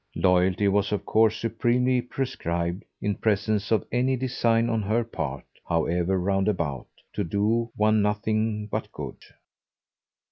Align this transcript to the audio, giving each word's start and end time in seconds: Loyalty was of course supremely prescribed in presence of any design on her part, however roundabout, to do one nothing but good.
Loyalty 0.15 0.67
was 0.67 0.91
of 0.91 1.05
course 1.05 1.37
supremely 1.39 2.01
prescribed 2.01 2.85
in 3.03 3.13
presence 3.13 3.69
of 3.71 3.85
any 3.91 4.17
design 4.17 4.67
on 4.67 4.81
her 4.81 5.03
part, 5.03 5.45
however 5.69 6.17
roundabout, 6.19 6.87
to 7.13 7.23
do 7.23 7.69
one 7.75 8.01
nothing 8.01 8.65
but 8.65 8.91
good. 8.91 9.17